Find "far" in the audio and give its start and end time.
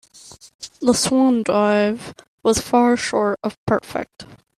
2.59-2.97